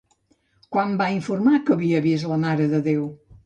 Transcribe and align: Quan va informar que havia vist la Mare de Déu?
Quan 0.75 0.95
va 1.03 1.11
informar 1.17 1.61
que 1.69 1.77
havia 1.77 2.03
vist 2.09 2.29
la 2.35 2.41
Mare 2.49 2.69
de 2.77 2.85
Déu? 2.93 3.09